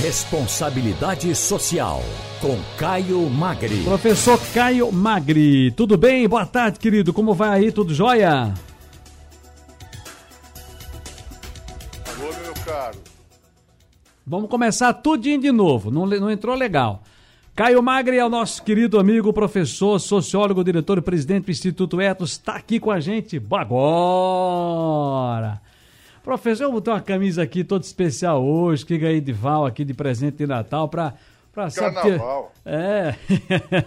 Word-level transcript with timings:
Responsabilidade 0.00 1.34
Social, 1.34 2.00
com 2.40 2.56
Caio 2.78 3.28
Magri. 3.28 3.84
Professor 3.84 4.40
Caio 4.54 4.90
Magri, 4.90 5.70
tudo 5.72 5.98
bem? 5.98 6.26
Boa 6.26 6.46
tarde, 6.46 6.78
querido. 6.78 7.12
Como 7.12 7.34
vai 7.34 7.50
aí? 7.50 7.70
Tudo 7.70 7.92
jóia? 7.92 8.54
Alô, 12.06 12.32
meu 12.42 12.54
caro. 12.64 12.96
Vamos 14.26 14.48
começar 14.48 14.94
tudinho 14.94 15.38
de 15.38 15.52
novo. 15.52 15.90
Não, 15.90 16.06
não 16.06 16.30
entrou 16.30 16.56
legal. 16.56 17.02
Caio 17.54 17.82
Magri 17.82 18.16
é 18.16 18.24
o 18.24 18.30
nosso 18.30 18.62
querido 18.62 18.98
amigo, 18.98 19.34
professor, 19.34 19.98
sociólogo, 19.98 20.64
diretor 20.64 20.96
e 20.96 21.02
presidente 21.02 21.44
do 21.44 21.50
Instituto 21.50 22.00
Etos. 22.00 22.32
Está 22.32 22.54
aqui 22.54 22.80
com 22.80 22.90
a 22.90 23.00
gente 23.00 23.38
agora. 23.50 24.80
Professor, 26.22 26.64
eu 26.64 26.72
vou 26.72 26.80
ter 26.80 26.90
uma 26.90 27.00
camisa 27.00 27.42
aqui 27.42 27.64
toda 27.64 27.84
especial 27.84 28.44
hoje, 28.44 28.84
que 28.84 28.98
ganhei 28.98 29.20
de 29.20 29.32
Val 29.32 29.64
aqui 29.64 29.84
de 29.84 29.94
presente 29.94 30.38
de 30.38 30.46
Natal 30.46 30.88
para 30.88 31.14
para 31.52 31.70
Carnaval. 31.70 32.52
É. 32.64 33.14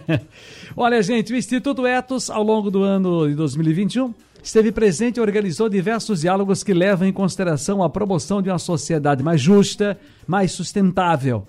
Olha, 0.76 1.02
gente, 1.02 1.32
o 1.32 1.36
Instituto 1.36 1.86
Etos, 1.86 2.28
ao 2.28 2.42
longo 2.42 2.70
do 2.70 2.82
ano 2.82 3.26
de 3.28 3.34
2021, 3.34 4.12
esteve 4.42 4.70
presente 4.70 5.16
e 5.16 5.20
organizou 5.20 5.68
diversos 5.68 6.20
diálogos 6.20 6.62
que 6.62 6.74
levam 6.74 7.08
em 7.08 7.12
consideração 7.12 7.82
a 7.82 7.88
promoção 7.88 8.42
de 8.42 8.50
uma 8.50 8.58
sociedade 8.58 9.22
mais 9.22 9.40
justa, 9.40 9.98
mais 10.26 10.52
sustentável. 10.52 11.46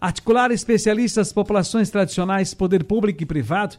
Articular 0.00 0.52
especialistas, 0.52 1.32
populações 1.32 1.90
tradicionais, 1.90 2.54
poder 2.54 2.84
público 2.84 3.22
e 3.22 3.26
privado 3.26 3.76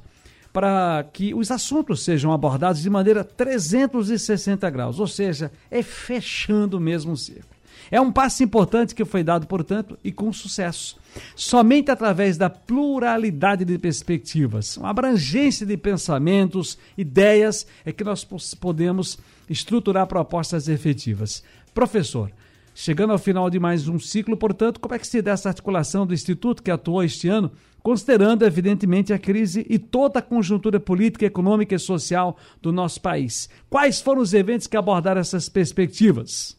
para 0.57 1.05
que 1.13 1.35
os 1.35 1.51
assuntos 1.51 2.01
sejam 2.01 2.33
abordados 2.33 2.81
de 2.81 2.89
maneira 2.89 3.23
360 3.23 4.67
graus, 4.71 4.99
ou 4.99 5.05
seja, 5.05 5.51
é 5.69 5.83
fechando 5.83 6.79
mesmo 6.79 7.11
o 7.11 7.15
círculo. 7.15 7.55
É 7.91 8.01
um 8.01 8.11
passo 8.11 8.43
importante 8.43 8.95
que 8.95 9.05
foi 9.05 9.23
dado, 9.23 9.45
portanto, 9.45 9.99
e 10.03 10.11
com 10.11 10.33
sucesso. 10.33 10.97
Somente 11.35 11.91
através 11.91 12.37
da 12.37 12.49
pluralidade 12.49 13.63
de 13.63 13.77
perspectivas, 13.77 14.77
uma 14.77 14.89
abrangência 14.89 15.63
de 15.63 15.77
pensamentos, 15.77 16.75
ideias, 16.97 17.67
é 17.85 17.91
que 17.91 18.03
nós 18.03 18.23
podemos 18.59 19.19
estruturar 19.47 20.07
propostas 20.07 20.67
efetivas. 20.67 21.43
Professor, 21.71 22.31
chegando 22.79 23.11
ao 23.11 23.17
final 23.17 23.49
de 23.49 23.59
mais 23.59 23.87
um 23.87 23.97
ciclo, 23.97 24.37
portanto, 24.37 24.79
como 24.79 24.93
é 24.93 24.99
que 24.99 25.07
se 25.07 25.19
dá 25.19 25.31
essa 25.31 25.49
articulação 25.49 26.05
do 26.05 26.13
Instituto 26.13 26.61
que 26.61 26.69
atuou 26.69 27.03
este 27.03 27.27
ano 27.27 27.51
considerando, 27.81 28.45
evidentemente, 28.45 29.11
a 29.11 29.17
crise 29.17 29.65
e 29.67 29.79
toda 29.79 30.19
a 30.19 30.21
conjuntura 30.21 30.79
política, 30.79 31.25
econômica 31.25 31.73
e 31.73 31.79
social 31.79 32.37
do 32.61 32.71
nosso 32.71 33.01
país. 33.01 33.49
Quais 33.67 33.99
foram 33.99 34.21
os 34.21 34.31
eventos 34.31 34.67
que 34.67 34.77
abordaram 34.77 35.19
essas 35.19 35.49
perspectivas? 35.49 36.55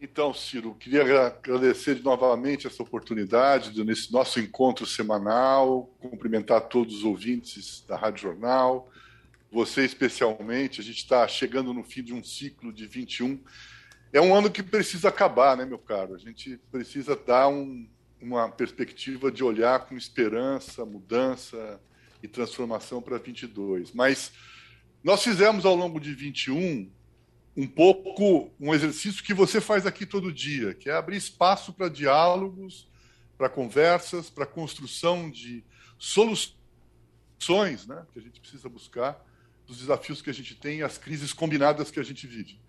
Então, 0.00 0.32
Ciro, 0.32 0.74
queria 0.76 1.02
agradecer 1.26 2.02
novamente 2.02 2.66
essa 2.66 2.82
oportunidade 2.82 3.84
nesse 3.84 4.10
nosso 4.10 4.40
encontro 4.40 4.86
semanal, 4.86 5.94
cumprimentar 6.00 6.62
todos 6.68 6.96
os 6.96 7.04
ouvintes 7.04 7.84
da 7.86 7.98
Rádio 7.98 8.22
Jornal, 8.22 8.90
você 9.52 9.84
especialmente. 9.84 10.80
A 10.80 10.84
gente 10.84 10.98
está 10.98 11.28
chegando 11.28 11.74
no 11.74 11.84
fim 11.84 12.02
de 12.02 12.14
um 12.14 12.24
ciclo 12.24 12.72
de 12.72 12.86
21. 12.86 13.38
É 14.12 14.20
um 14.20 14.34
ano 14.34 14.50
que 14.50 14.62
precisa 14.62 15.08
acabar, 15.08 15.56
né, 15.56 15.64
meu 15.64 15.78
caro? 15.78 16.14
A 16.14 16.18
gente 16.18 16.56
precisa 16.70 17.14
dar 17.14 17.48
um, 17.48 17.88
uma 18.20 18.50
perspectiva 18.50 19.30
de 19.30 19.44
olhar 19.44 19.86
com 19.86 19.96
esperança, 19.96 20.84
mudança 20.84 21.80
e 22.20 22.26
transformação 22.26 23.00
para 23.00 23.18
22. 23.18 23.92
Mas 23.92 24.32
nós 25.02 25.22
fizemos 25.22 25.64
ao 25.64 25.76
longo 25.76 26.00
de 26.00 26.12
21 26.12 26.90
um 27.56 27.66
pouco 27.66 28.50
um 28.58 28.74
exercício 28.74 29.22
que 29.22 29.34
você 29.34 29.60
faz 29.60 29.86
aqui 29.86 30.04
todo 30.04 30.32
dia, 30.32 30.74
que 30.74 30.90
é 30.90 30.92
abrir 30.92 31.16
espaço 31.16 31.72
para 31.72 31.88
diálogos, 31.88 32.88
para 33.38 33.48
conversas, 33.48 34.28
para 34.28 34.44
construção 34.44 35.30
de 35.30 35.64
soluções, 35.98 37.86
né, 37.86 38.04
que 38.12 38.18
a 38.18 38.22
gente 38.22 38.40
precisa 38.40 38.68
buscar 38.68 39.24
dos 39.66 39.78
desafios 39.78 40.20
que 40.20 40.30
a 40.30 40.34
gente 40.34 40.54
tem 40.54 40.78
e 40.78 40.82
as 40.82 40.98
crises 40.98 41.32
combinadas 41.32 41.90
que 41.90 42.00
a 42.00 42.02
gente 42.02 42.26
vive. 42.26 42.60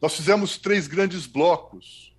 Nós 0.00 0.14
fizemos 0.14 0.56
três 0.56 0.86
grandes 0.86 1.26
blocos 1.26 2.16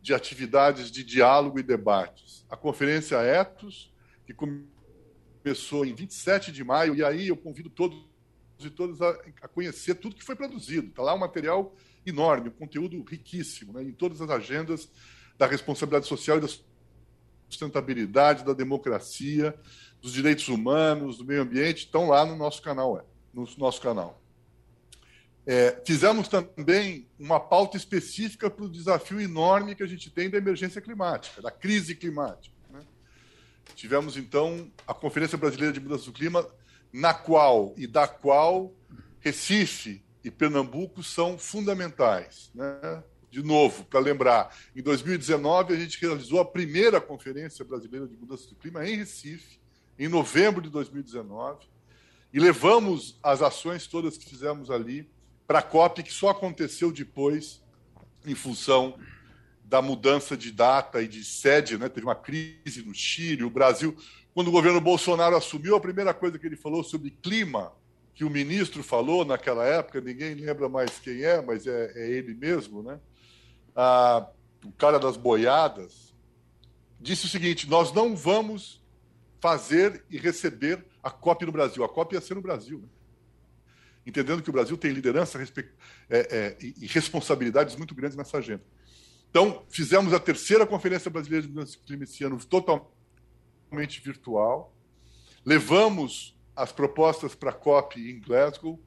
de 0.00 0.14
atividades 0.14 0.90
de 0.90 1.04
diálogo 1.04 1.58
e 1.58 1.62
debates. 1.62 2.46
A 2.48 2.56
Conferência 2.56 3.16
Etos, 3.16 3.92
que 4.26 4.32
começou 4.32 5.84
em 5.84 5.94
27 5.94 6.50
de 6.50 6.64
maio, 6.64 6.94
e 6.94 7.04
aí 7.04 7.28
eu 7.28 7.36
convido 7.36 7.68
todos 7.68 8.08
e 8.60 8.70
todas 8.70 9.00
a, 9.00 9.14
conhecer 9.48 9.94
tudo 9.94 10.16
que 10.16 10.24
foi 10.24 10.34
produzido. 10.34 10.88
Está 10.88 11.02
lá 11.02 11.14
um 11.14 11.18
material 11.18 11.74
enorme, 12.04 12.48
um 12.48 12.52
conteúdo 12.52 13.02
riquíssimo, 13.02 13.72
né, 13.72 13.82
em 13.82 13.92
todas 13.92 14.20
as 14.20 14.30
agendas 14.30 14.90
da 15.36 15.46
responsabilidade 15.46 16.06
social 16.06 16.38
e 16.38 16.40
da 16.40 16.48
sustentabilidade, 17.48 18.44
da 18.44 18.52
democracia, 18.52 19.54
dos 20.00 20.12
direitos 20.12 20.48
humanos, 20.48 21.18
do 21.18 21.24
meio 21.24 21.42
ambiente, 21.42 21.84
estão 21.84 22.08
lá 22.08 22.24
no 22.24 22.36
nosso 22.36 22.62
canal. 22.62 22.98
É, 22.98 23.04
no 23.32 23.46
nosso 23.58 23.80
canal. 23.80 24.20
É, 25.50 25.80
fizemos 25.82 26.28
também 26.28 27.08
uma 27.18 27.40
pauta 27.40 27.74
específica 27.78 28.50
para 28.50 28.66
o 28.66 28.68
desafio 28.68 29.18
enorme 29.18 29.74
que 29.74 29.82
a 29.82 29.86
gente 29.86 30.10
tem 30.10 30.28
da 30.28 30.36
emergência 30.36 30.78
climática, 30.78 31.40
da 31.40 31.50
crise 31.50 31.94
climática. 31.94 32.54
Né? 32.70 32.80
Tivemos, 33.74 34.18
então, 34.18 34.70
a 34.86 34.92
Conferência 34.92 35.38
Brasileira 35.38 35.72
de 35.72 35.80
Mudança 35.80 36.04
do 36.04 36.12
Clima, 36.12 36.46
na 36.92 37.14
qual 37.14 37.72
e 37.78 37.86
da 37.86 38.06
qual 38.06 38.74
Recife 39.20 40.04
e 40.22 40.30
Pernambuco 40.30 41.02
são 41.02 41.38
fundamentais. 41.38 42.50
Né? 42.54 43.02
De 43.30 43.42
novo, 43.42 43.86
para 43.86 44.00
lembrar, 44.00 44.54
em 44.76 44.82
2019 44.82 45.72
a 45.72 45.78
gente 45.78 45.98
realizou 45.98 46.40
a 46.40 46.44
primeira 46.44 47.00
Conferência 47.00 47.64
Brasileira 47.64 48.06
de 48.06 48.14
Mudança 48.14 48.46
do 48.50 48.54
Clima 48.54 48.86
em 48.86 48.96
Recife, 48.96 49.58
em 49.98 50.08
novembro 50.08 50.60
de 50.60 50.68
2019, 50.68 51.66
e 52.34 52.38
levamos 52.38 53.18
as 53.22 53.40
ações 53.40 53.86
todas 53.86 54.18
que 54.18 54.28
fizemos 54.28 54.70
ali 54.70 55.08
para 55.48 55.60
a 55.60 55.62
COP, 55.62 56.02
que 56.02 56.12
só 56.12 56.28
aconteceu 56.28 56.92
depois, 56.92 57.62
em 58.26 58.34
função 58.34 58.98
da 59.64 59.80
mudança 59.80 60.36
de 60.36 60.52
data 60.52 61.00
e 61.00 61.08
de 61.08 61.24
sede, 61.24 61.78
né? 61.78 61.88
teve 61.88 62.06
uma 62.06 62.14
crise 62.14 62.82
no 62.84 62.92
Chile, 62.92 63.44
o 63.44 63.50
Brasil. 63.50 63.96
Quando 64.34 64.48
o 64.48 64.52
governo 64.52 64.78
Bolsonaro 64.78 65.34
assumiu, 65.34 65.74
a 65.74 65.80
primeira 65.80 66.12
coisa 66.12 66.38
que 66.38 66.46
ele 66.46 66.54
falou 66.54 66.84
sobre 66.84 67.10
clima, 67.10 67.72
que 68.14 68.24
o 68.24 68.30
ministro 68.30 68.82
falou 68.82 69.24
naquela 69.24 69.64
época, 69.64 70.02
ninguém 70.02 70.34
lembra 70.34 70.68
mais 70.68 70.98
quem 70.98 71.22
é, 71.22 71.40
mas 71.40 71.66
é, 71.66 71.92
é 71.96 72.10
ele 72.10 72.34
mesmo, 72.34 72.82
né? 72.82 73.00
Ah, 73.74 74.28
o 74.62 74.72
cara 74.72 74.98
das 74.98 75.16
boiadas, 75.16 76.14
disse 77.00 77.24
o 77.24 77.28
seguinte: 77.28 77.68
nós 77.70 77.90
não 77.92 78.14
vamos 78.14 78.82
fazer 79.40 80.04
e 80.10 80.18
receber 80.18 80.84
a 81.02 81.10
COP 81.10 81.46
no 81.46 81.52
Brasil. 81.52 81.84
A 81.84 81.88
COP 81.88 82.14
ia 82.14 82.20
ser 82.20 82.34
no 82.34 82.42
Brasil. 82.42 82.80
Né? 82.80 82.88
Entendendo 84.08 84.42
que 84.42 84.48
o 84.48 84.52
Brasil 84.52 84.76
tem 84.78 84.90
liderança 84.90 85.38
é, 85.38 85.76
é, 86.08 86.56
e 86.60 86.86
responsabilidades 86.86 87.76
muito 87.76 87.94
grandes 87.94 88.16
nessa 88.16 88.38
agenda. 88.38 88.64
Então, 89.30 89.66
fizemos 89.68 90.14
a 90.14 90.18
terceira 90.18 90.66
Conferência 90.66 91.10
Brasileira 91.10 91.46
de 91.46 91.52
Mudança 91.52 91.76
do 91.76 91.84
Clima 91.84 92.04
esse 92.04 92.24
ano 92.24 92.38
totalmente 92.42 94.00
virtual, 94.02 94.74
levamos 95.44 96.34
as 96.56 96.72
propostas 96.72 97.34
para 97.34 97.50
a 97.50 97.52
COP 97.52 98.00
em 98.00 98.18
Glasgow, 98.18 98.82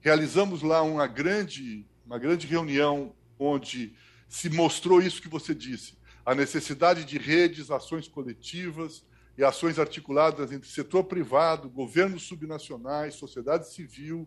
realizamos 0.00 0.62
lá 0.62 0.82
uma 0.82 1.06
grande, 1.06 1.86
uma 2.06 2.18
grande 2.18 2.46
reunião 2.46 3.14
onde 3.38 3.94
se 4.26 4.48
mostrou 4.48 5.02
isso 5.02 5.20
que 5.20 5.28
você 5.28 5.54
disse, 5.54 5.98
a 6.24 6.34
necessidade 6.34 7.04
de 7.04 7.18
redes, 7.18 7.70
ações 7.70 8.08
coletivas 8.08 9.04
e 9.36 9.44
ações 9.44 9.78
articuladas 9.78 10.50
entre 10.50 10.68
setor 10.68 11.04
privado, 11.04 11.68
governos 11.68 12.22
subnacionais, 12.22 13.14
sociedade 13.14 13.70
civil, 13.70 14.26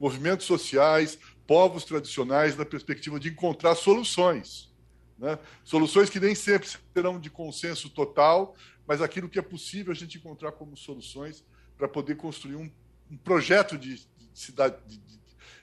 movimentos 0.00 0.46
sociais, 0.46 1.18
povos 1.46 1.84
tradicionais, 1.84 2.56
na 2.56 2.64
perspectiva 2.64 3.20
de 3.20 3.28
encontrar 3.28 3.74
soluções. 3.74 4.72
Né? 5.18 5.38
Soluções 5.62 6.08
que 6.08 6.18
nem 6.18 6.34
sempre 6.34 6.66
serão 6.94 7.20
de 7.20 7.28
consenso 7.28 7.90
total, 7.90 8.56
mas 8.86 9.02
aquilo 9.02 9.28
que 9.28 9.38
é 9.38 9.42
possível 9.42 9.92
a 9.92 9.94
gente 9.94 10.16
encontrar 10.16 10.52
como 10.52 10.76
soluções 10.76 11.44
para 11.76 11.86
poder 11.86 12.16
construir 12.16 12.56
um, 12.56 12.70
um 13.10 13.16
projeto 13.18 13.76
de, 13.76 13.96
de 13.96 14.30
cidade, 14.32 14.76
de, 14.86 14.96
de, 14.96 15.20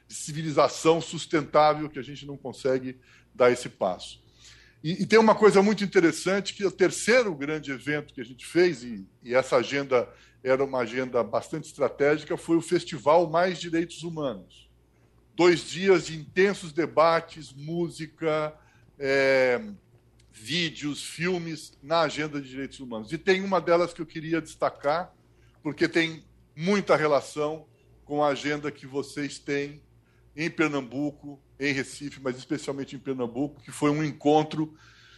civilização 0.08 1.02
sustentável 1.02 1.90
que 1.90 2.00
a 2.00 2.04
gente 2.04 2.26
não 2.26 2.38
consegue 2.38 2.98
dar 3.36 3.52
esse 3.52 3.68
passo. 3.68 4.24
E, 4.84 5.04
e, 5.04 5.06
tem 5.06 5.20
uma 5.20 5.36
coisa 5.36 5.62
muito 5.62 5.84
interessante 5.84 6.54
que 6.54 6.66
o 6.66 6.72
terceiro 6.72 7.36
grande 7.36 7.72
evento 7.72 8.14
que 8.14 8.22
a 8.22 8.24
gente 8.24 8.46
fez 8.46 8.84
e, 8.84 9.06
e 9.22 9.34
essa 9.36 9.58
agenda 9.58 10.08
era 10.48 10.64
uma 10.64 10.80
agenda 10.80 11.22
bastante 11.24 11.66
estratégica, 11.66 12.38
foi 12.38 12.58
o 12.58 12.62
Festival 12.62 13.30
Mais 13.30 13.60
Direitos 13.60 14.04
Humanos. 14.04 14.70
Dois 15.36 15.70
dias 15.70 16.08
de 16.08 16.18
intensos 16.18 16.72
debates, 16.72 17.54
música, 17.54 18.54
é, 18.98 19.62
vídeos, 20.32 21.04
filmes 21.04 21.78
na 21.82 22.02
agenda 22.02 22.42
de 22.42 22.50
direitos 22.50 22.80
humanos. 22.80 23.12
E 23.12 23.18
tem 23.18 23.44
uma 23.44 23.60
delas 23.60 23.94
que 23.94 24.02
eu 24.02 24.06
queria 24.06 24.42
destacar, 24.42 25.14
porque 25.62 25.88
tem 25.88 26.24
muita 26.56 26.96
relação 26.96 27.66
com 28.06 28.24
a 28.24 28.30
agenda 28.30 28.72
que 28.72 28.88
vocês 28.88 29.38
têm 29.38 29.82
em 30.36 30.50
Pernambuco, 30.50 31.40
em 31.60 31.74
Recife, 31.74 32.22
mas 32.22 32.38
especialmente 32.38 32.96
em 32.96 33.00
Pernambuco, 33.00 33.62
que 33.62 33.72
foi 33.72 33.90
um 33.90 34.04
encontro 34.04 34.76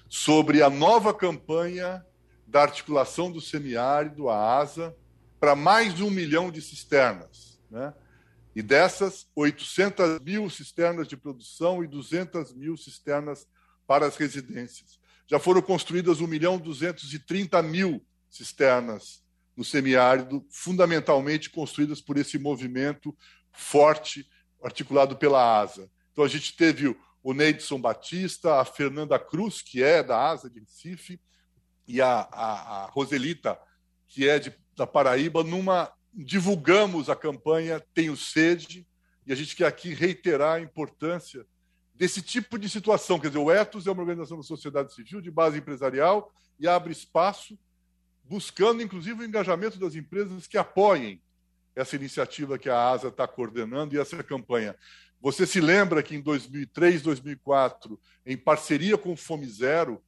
sobre 0.07 0.63
a 0.63 0.69
nova 0.69 1.13
campanha 1.13 2.03
da 2.47 2.61
articulação 2.63 3.31
do 3.31 3.39
semiárido, 3.39 4.27
a 4.27 4.57
ASA, 4.57 4.95
para 5.39 5.55
mais 5.55 5.93
de 5.93 6.03
um 6.03 6.09
milhão 6.09 6.51
de 6.51 6.61
cisternas. 6.61 7.59
Né? 7.69 7.93
E 8.55 8.61
dessas, 8.61 9.27
800 9.35 10.19
mil 10.19 10.49
cisternas 10.49 11.07
de 11.07 11.15
produção 11.15 11.83
e 11.83 11.87
200 11.87 12.53
mil 12.53 12.75
cisternas 12.75 13.47
para 13.87 14.05
as 14.05 14.17
residências. 14.17 14.99
Já 15.27 15.39
foram 15.39 15.61
construídas 15.61 16.19
1 16.19 16.27
milhão 16.27 16.57
230 16.57 17.61
mil 17.61 18.03
cisternas 18.29 19.23
no 19.55 19.63
semiárido, 19.63 20.45
fundamentalmente 20.49 21.49
construídas 21.49 22.01
por 22.01 22.17
esse 22.17 22.37
movimento 22.37 23.15
forte 23.51 24.27
articulado 24.63 25.15
pela 25.15 25.61
ASA. 25.61 25.89
Então 26.11 26.23
a 26.23 26.27
gente 26.27 26.55
teve 26.55 26.95
o 27.21 27.33
Neidson 27.33 27.79
Batista, 27.79 28.59
a 28.59 28.65
Fernanda 28.65 29.19
Cruz, 29.19 29.61
que 29.61 29.83
é 29.83 30.01
da 30.01 30.29
ASA 30.29 30.49
de 30.49 30.59
Recife, 30.59 31.19
e 31.87 32.01
a, 32.01 32.27
a, 32.31 32.83
a 32.83 32.85
Roselita, 32.87 33.59
que 34.07 34.27
é 34.29 34.39
de, 34.39 34.53
da 34.79 34.87
Paraíba, 34.87 35.43
numa 35.43 35.91
divulgamos 36.11 37.09
a 37.09 37.15
campanha 37.15 37.83
Tenho 37.93 38.17
Sede, 38.17 38.87
e 39.27 39.31
a 39.31 39.35
gente 39.35 39.55
quer 39.55 39.67
aqui 39.67 39.93
reiterar 39.93 40.55
a 40.55 40.61
importância 40.61 41.45
desse 41.93 42.21
tipo 42.21 42.57
de 42.57 42.67
situação. 42.67 43.19
Quer 43.19 43.27
dizer, 43.27 43.39
o 43.39 43.51
Etos 43.51 43.85
é 43.85 43.91
uma 43.91 44.01
organização 44.01 44.37
da 44.37 44.43
sociedade 44.43 44.93
civil 44.93 45.21
de 45.21 45.29
base 45.29 45.59
empresarial 45.59 46.31
e 46.57 46.67
abre 46.67 46.91
espaço, 46.91 47.59
buscando 48.23 48.81
inclusive 48.81 49.21
o 49.21 49.25
engajamento 49.25 49.77
das 49.77 49.95
empresas 49.95 50.47
que 50.47 50.57
apoiem 50.57 51.21
essa 51.75 51.95
iniciativa 51.95 52.57
que 52.57 52.69
a 52.69 52.89
ASA 52.89 53.09
está 53.09 53.27
coordenando 53.27 53.93
e 53.93 53.99
essa 53.99 54.23
campanha. 54.23 54.75
Você 55.21 55.45
se 55.45 55.59
lembra 55.59 56.01
que 56.01 56.15
em 56.15 56.21
2003, 56.21 57.01
2004, 57.01 57.99
em 58.25 58.37
parceria 58.37 58.97
com 58.97 59.11
o 59.11 59.17
Fome 59.17 59.47
Zero, 59.47 60.01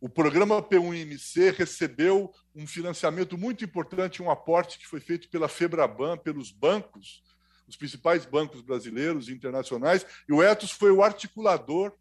o 0.00 0.08
programa 0.08 0.62
P1MC 0.62 1.54
recebeu 1.54 2.32
um 2.54 2.66
financiamento 2.66 3.38
muito 3.38 3.64
importante, 3.64 4.22
um 4.22 4.30
aporte 4.30 4.78
que 4.78 4.86
foi 4.86 5.00
feito 5.00 5.28
pela 5.30 5.48
Febraban, 5.48 6.18
pelos 6.18 6.50
bancos, 6.50 7.22
os 7.66 7.76
principais 7.76 8.26
bancos 8.26 8.60
brasileiros 8.60 9.28
e 9.28 9.32
internacionais, 9.32 10.06
e 10.28 10.32
o 10.32 10.42
Etos 10.42 10.70
foi 10.70 10.90
o 10.90 11.02
articulador 11.02 11.92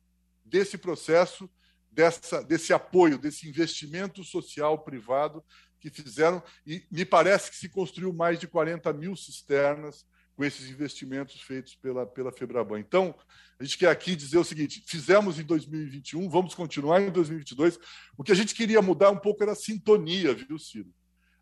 desse 0.43 0.77
processo, 0.77 1.49
dessa, 1.89 2.43
desse 2.43 2.73
apoio, 2.73 3.17
desse 3.17 3.47
investimento 3.47 4.23
social 4.23 4.83
privado 4.83 5.43
que 5.79 5.89
fizeram, 5.89 6.43
e 6.65 6.85
me 6.91 7.05
parece 7.05 7.49
que 7.49 7.57
se 7.57 7.69
construiu 7.69 8.11
mais 8.11 8.39
de 8.39 8.47
40 8.47 8.91
mil 8.93 9.15
cisternas 9.15 10.05
com 10.35 10.43
esses 10.43 10.69
investimentos 10.69 11.41
feitos 11.41 11.75
pela, 11.75 12.05
pela 12.05 12.31
Febraban. 12.31 12.79
Então, 12.79 13.15
a 13.59 13.63
gente 13.63 13.77
quer 13.77 13.89
aqui 13.89 14.15
dizer 14.15 14.37
o 14.37 14.43
seguinte: 14.43 14.83
fizemos 14.85 15.39
em 15.39 15.43
2021, 15.43 16.29
vamos 16.29 16.53
continuar 16.53 17.01
em 17.01 17.09
2022. 17.09 17.79
O 18.17 18.23
que 18.23 18.31
a 18.31 18.35
gente 18.35 18.53
queria 18.53 18.81
mudar 18.81 19.11
um 19.11 19.17
pouco 19.17 19.43
era 19.43 19.53
a 19.53 19.55
sintonia, 19.55 20.33
viu, 20.33 20.59
Ciro? 20.59 20.93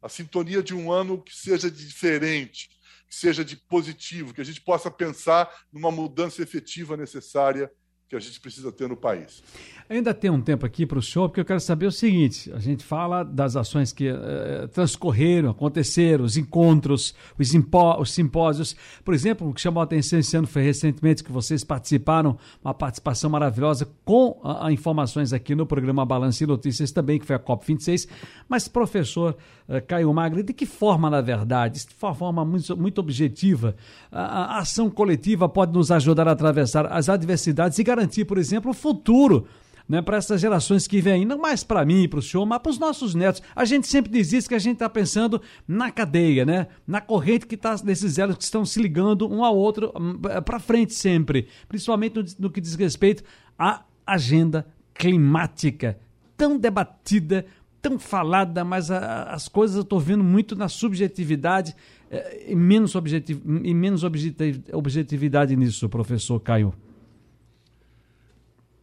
A 0.02 0.10
sintonia 0.10 0.62
de 0.62 0.76
um 0.76 0.92
ano 0.92 1.22
que 1.24 1.36
seja 1.36 1.72
diferente, 1.72 2.70
que 3.08 3.16
seja 3.16 3.44
de 3.44 3.56
positivo, 3.56 4.34
que 4.34 4.42
a 4.42 4.46
gente 4.46 4.62
possa 4.62 4.92
pensar 4.92 5.50
numa 5.72 5.92
mudança 5.92 6.44
efetiva 6.44 6.96
necessária 6.96 7.72
que 8.14 8.18
a 8.18 8.20
gente 8.20 8.40
precisa 8.40 8.72
ter 8.72 8.88
no 8.88 8.96
país. 8.96 9.42
Ainda 9.90 10.14
tem 10.14 10.30
um 10.30 10.42
tempo 10.42 10.66
aqui 10.66 10.86
para 10.86 10.98
o 10.98 11.02
senhor, 11.02 11.28
porque 11.28 11.42
eu 11.42 11.46
quero 11.46 11.60
saber 11.60 11.88
o 11.88 11.92
seguinte: 11.92 12.52
a 12.54 12.60
gente 12.60 12.84
fala 12.84 13.24
das 13.24 13.56
ações 13.56 13.92
que 13.92 14.10
uh, 14.10 14.68
transcorreram, 14.72 15.50
aconteceram, 15.50 16.24
os 16.24 16.38
encontros, 16.38 17.14
os, 17.38 17.54
os, 18.00 18.12
simpósios. 18.12 18.76
Por 19.04 19.14
exemplo, 19.14 19.50
o 19.50 19.54
que 19.54 19.60
chamou 19.60 19.82
a 19.82 19.84
atenção 19.84 20.20
esse 20.20 20.38
ano 20.38 20.48
foi 20.48 20.62
recentemente 20.62 21.24
que 21.24 21.32
vocês 21.32 21.64
participaram, 21.64 22.38
uma 22.64 22.74
participação 22.74 23.30
maravilhosa 23.30 23.90
com 24.06 24.40
uh, 24.44 24.70
informações 24.72 25.34
aqui 25.34 25.54
no 25.54 25.66
programa 25.66 26.06
Balanço 26.06 26.44
e 26.44 26.48
Notícias 26.48 26.92
também, 26.92 27.20
que 27.20 27.26
foi 27.26 27.36
a 27.36 27.40
COP26. 27.40 28.08
Mas, 28.48 28.68
professor 28.68 29.36
uh, 29.68 29.86
Caio 29.86 30.14
Magri, 30.14 30.44
de 30.44 30.54
que 30.54 30.66
forma, 30.66 31.10
na 31.10 31.20
verdade, 31.20 31.86
de 31.86 31.94
forma 31.94 32.46
muito, 32.46 32.78
muito 32.78 33.00
objetiva, 33.00 33.76
a, 34.12 34.56
a 34.56 34.60
ação 34.60 34.90
coletiva 34.90 35.50
pode 35.50 35.74
nos 35.74 35.92
ajudar 35.92 36.28
a 36.28 36.32
atravessar 36.32 36.86
as 36.86 37.10
adversidades 37.10 37.78
e 37.78 37.84
garantir 37.84 38.03
garantir, 38.04 38.26
por 38.26 38.38
exemplo, 38.38 38.72
o 38.72 38.74
futuro 38.74 39.48
né, 39.88 40.02
para 40.02 40.18
essas 40.18 40.40
gerações 40.40 40.88
que 40.88 41.02
vêm, 41.02 41.26
não 41.26 41.38
mais 41.38 41.64
para 41.64 41.86
mim, 41.86 42.08
para 42.08 42.20
o 42.20 42.22
senhor, 42.22 42.46
mas 42.46 42.60
para 42.60 42.70
os 42.70 42.80
nossos 42.80 43.14
netos. 43.14 43.42
A 43.56 43.66
gente 43.66 43.88
sempre 43.88 44.12
diz 44.12 44.32
isso 44.32 44.48
que 44.48 44.56
a 44.56 44.60
gente 44.60 44.76
está 44.76 44.90
pensando 44.90 45.42
na 45.68 45.92
cadeia, 45.92 46.46
né, 46.46 46.68
na 46.88 47.02
corrente 47.02 47.46
que 47.46 47.56
está 47.56 47.76
desses 47.76 48.18
elos 48.18 48.38
que 48.38 48.44
estão 48.44 48.66
se 48.66 48.82
ligando 48.82 49.30
um 49.30 49.44
ao 49.44 49.56
outro 49.56 49.92
hum, 50.00 50.20
para 50.46 50.60
frente 50.60 50.94
sempre, 50.94 51.48
principalmente 51.68 52.16
no, 52.16 52.26
no 52.40 52.50
que 52.50 52.62
diz 52.62 52.76
respeito 52.76 53.24
à 53.58 53.84
agenda 54.06 54.66
climática, 54.94 55.98
tão 56.38 56.58
debatida, 56.58 57.46
tão 57.82 58.00
falada, 58.00 58.64
mas 58.64 58.90
a, 58.90 59.24
as 59.24 59.48
coisas 59.50 59.76
eu 59.76 59.82
estou 59.82 60.00
vendo 60.00 60.24
muito 60.24 60.56
na 60.56 60.70
subjetividade 60.70 61.76
eh, 62.10 62.52
e 62.52 62.56
menos, 62.56 62.96
objetiv, 62.96 63.42
e 63.64 63.74
menos 63.74 64.04
objetividade 64.04 65.56
nisso, 65.56 65.90
professor 65.90 66.40
Caio. 66.40 66.74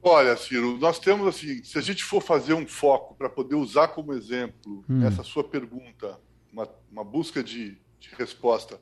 Olha, 0.03 0.35
Ciro, 0.37 0.79
nós 0.79 0.99
temos 0.99 1.27
assim, 1.27 1.63
se 1.63 1.77
a 1.79 1.81
gente 1.83 2.03
for 2.03 2.23
fazer 2.23 2.55
um 2.55 2.67
foco 2.67 3.15
para 3.15 3.29
poder 3.29 3.55
usar 3.55 3.89
como 3.89 4.15
exemplo 4.15 4.83
hum. 4.89 5.07
essa 5.07 5.23
sua 5.23 5.45
pergunta, 5.45 6.19
uma, 6.51 6.69
uma 6.91 7.05
busca 7.05 7.43
de, 7.43 7.77
de, 7.99 8.09
resposta, 8.17 8.81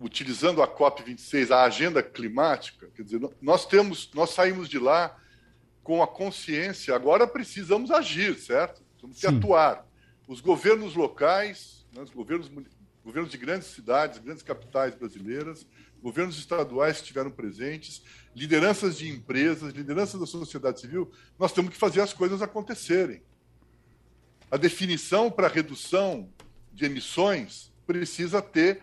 utilizando 0.00 0.62
a 0.62 0.68
COP26, 0.68 1.50
a 1.50 1.64
agenda 1.64 2.02
climática, 2.02 2.88
quer 2.94 3.02
dizer, 3.02 3.20
nós 3.42 3.66
temos, 3.66 4.10
nós 4.14 4.30
saímos 4.30 4.68
de 4.68 4.78
lá 4.78 5.16
com 5.82 6.02
a 6.02 6.06
consciência, 6.06 6.94
agora 6.94 7.26
precisamos 7.26 7.90
agir, 7.90 8.38
certo? 8.38 8.82
Temos 9.00 9.20
que 9.20 9.28
Sim. 9.28 9.36
atuar. 9.36 9.86
Os 10.28 10.40
governos 10.40 10.94
locais, 10.94 11.86
né, 11.92 12.02
os 12.02 12.10
governos, 12.10 12.50
governos 13.04 13.30
de 13.30 13.36
grandes 13.36 13.68
cidades, 13.68 14.18
grandes 14.18 14.42
capitais 14.42 14.94
brasileiras, 14.94 15.66
governos 16.02 16.38
estaduais 16.38 16.96
que 16.96 17.02
estiveram 17.02 17.30
presentes, 17.30 18.02
lideranças 18.34 18.96
de 18.96 19.08
empresas, 19.08 19.72
lideranças 19.72 20.18
da 20.18 20.26
sociedade 20.26 20.80
civil, 20.80 21.12
nós 21.38 21.52
temos 21.52 21.70
que 21.70 21.76
fazer 21.76 22.00
as 22.00 22.12
coisas 22.12 22.42
acontecerem. 22.42 23.22
A 24.50 24.56
definição 24.56 25.30
para 25.30 25.48
redução 25.48 26.32
de 26.72 26.84
emissões 26.84 27.72
precisa 27.86 28.40
ter 28.40 28.82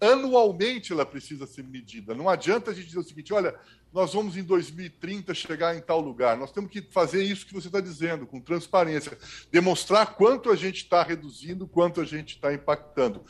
anualmente 0.00 0.92
ela 0.92 1.04
precisa 1.04 1.46
ser 1.46 1.64
medida. 1.64 2.14
Não 2.14 2.28
adianta 2.28 2.70
a 2.70 2.74
gente 2.74 2.86
dizer 2.86 3.00
o 3.00 3.04
seguinte: 3.04 3.32
olha, 3.32 3.54
nós 3.92 4.12
vamos 4.12 4.36
em 4.36 4.42
2030 4.42 5.34
chegar 5.34 5.76
em 5.76 5.80
tal 5.80 6.00
lugar. 6.00 6.36
Nós 6.36 6.52
temos 6.52 6.70
que 6.70 6.82
fazer 6.82 7.22
isso 7.22 7.46
que 7.46 7.54
você 7.54 7.68
está 7.68 7.80
dizendo, 7.80 8.26
com 8.26 8.40
transparência, 8.40 9.16
demonstrar 9.50 10.14
quanto 10.14 10.50
a 10.50 10.56
gente 10.56 10.78
está 10.78 11.02
reduzindo, 11.02 11.66
quanto 11.66 12.00
a 12.00 12.04
gente 12.04 12.34
está 12.34 12.52
impactando. 12.52 13.24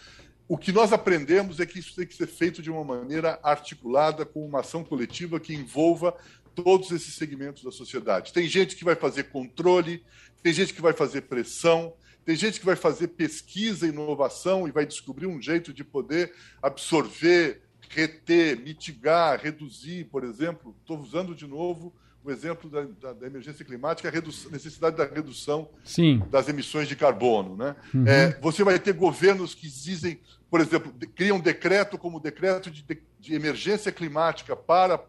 O 0.49 0.56
que 0.56 0.73
nós 0.73 0.92
aprendemos 0.92 1.61
é 1.61 1.66
que 1.66 1.78
isso 1.78 1.94
tem 1.94 2.06
que 2.06 2.14
ser 2.14 2.26
feito 2.26 2.62
de 2.62 2.70
uma 2.70 2.82
maneira 2.82 3.38
articulada, 3.42 4.25
com 4.25 4.44
uma 4.44 4.61
ação 4.61 4.82
coletiva 4.82 5.38
que 5.38 5.54
envolva 5.54 6.16
todos 6.54 6.90
esses 6.90 7.14
segmentos 7.14 7.62
da 7.62 7.70
sociedade. 7.70 8.32
Tem 8.32 8.49
gente 8.49 8.75
que 8.75 8.85
vai 8.85 8.97
fazer 8.97 9.25
controle, 9.25 10.02
tem 10.42 10.52
gente 10.52 10.73
que 10.73 10.80
vai 10.80 10.92
fazer 10.92 11.23
pressão, 11.23 11.92
tem 12.28 12.37
gente 12.37 12.61
que 12.61 12.66
vai 12.66 12.76
fazer 12.76 13.08
pesquisa 13.08 13.87
e 13.87 13.88
inovação 13.88 14.68
e 14.68 14.70
vai 14.70 14.85
descobrir 14.85 15.26
um 15.26 15.40
jeito 15.40 15.73
de 15.73 15.82
poder 15.82 16.30
absorver, 16.62 17.62
reter, 17.88 18.61
mitigar, 18.61 19.40
reduzir, 19.40 20.04
por 20.11 20.23
exemplo. 20.23 20.76
Estou 20.78 21.00
usando 21.00 21.35
de 21.35 21.47
novo 21.47 21.90
o 22.23 22.30
exemplo 22.30 22.68
da, 22.68 22.82
da, 22.82 23.14
da 23.14 23.26
emergência 23.26 23.64
climática, 23.64 24.11
a 24.11 24.12
redução, 24.12 24.50
necessidade 24.50 24.94
da 24.94 25.06
redução 25.06 25.70
Sim. 25.82 26.23
das 26.30 26.50
emissões 26.50 26.87
de 26.87 26.94
carbono. 26.94 27.56
Né? 27.56 27.75
Uhum. 27.94 28.06
É, 28.06 28.38
você 28.42 28.62
vai 28.62 28.78
ter 28.78 28.92
governos 28.92 29.54
que 29.54 29.66
dizem, 29.66 30.20
por 30.50 30.61
exemplo, 30.61 30.92
criam 31.14 31.38
um 31.38 31.40
decreto 31.40 31.97
como 31.97 32.20
decreto 32.20 32.70
de, 32.70 32.85
de 33.18 33.35
emergência 33.35 33.90
climática 33.90 34.54
para, 34.54 35.02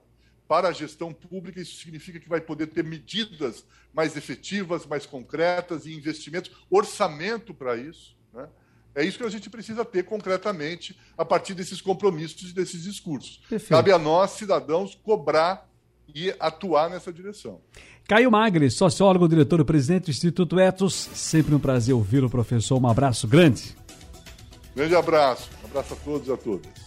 para 0.50 0.70
a 0.70 0.72
gestão 0.72 1.13
pública, 1.13 1.62
isso 1.62 1.79
significa 1.79 2.20
que 2.20 2.27
vai 2.27 2.41
poder 2.41 2.65
ter 2.65 2.84
medidas 2.84 3.63
mais 3.94 4.18
efetivas, 4.18 4.84
mais 4.88 5.06
concretas 5.06 5.86
e 5.86 5.94
investimentos, 5.94 6.50
orçamento 6.72 7.53
para 7.53 7.77
isso. 7.77 8.18
Né? 8.34 8.48
É 8.96 9.06
isso 9.06 9.20
que 9.20 9.24
a 9.24 9.29
gente 9.29 9.48
precisa 9.48 9.86
ter 9.86 10.03
concretamente 10.06 11.00
a 11.15 11.24
partir 11.24 11.53
desses 11.53 11.79
compromissos 11.79 12.50
e 12.50 12.53
desses 12.53 12.82
discursos. 12.82 13.39
Perfeito. 13.48 13.70
Cabe 13.70 13.91
a 13.91 14.00
nós, 14.00 14.32
cidadãos, 14.32 14.96
cobrar 14.96 15.70
e 16.15 16.34
atuar 16.39 16.89
nessa 16.89 17.13
direção. 17.13 17.62
Caio 18.08 18.32
Magri, 18.32 18.72
sociólogo, 18.72 19.29
diretor 19.29 19.60
e 19.60 19.63
presidente 19.63 20.06
do 20.06 20.10
Instituto 20.10 20.60
Etos. 20.60 20.96
Sempre 21.13 21.53
um 21.53 21.60
prazer 21.60 21.94
ouvi-lo, 21.94 22.27
professor. 22.27 22.82
Um 22.82 22.89
abraço 22.89 23.27
grande. 23.27 23.75
Grande 24.75 24.96
abraço. 24.96 25.48
Um 25.62 25.68
abraço 25.68 25.94
a 25.94 25.98
todos 25.98 26.27
e 26.27 26.32
a 26.32 26.38
todas. 26.38 26.79